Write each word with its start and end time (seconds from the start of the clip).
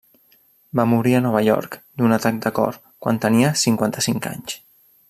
Va 0.79 0.85
morir 0.93 1.13
a 1.17 1.21
Nova 1.25 1.41
York, 1.49 1.77
d'un 2.01 2.17
atac 2.17 2.41
de 2.47 2.55
cor, 2.61 2.81
quan 3.07 3.23
tenia 3.27 3.53
cinquanta-cinc 3.67 4.31
anys. 4.33 4.61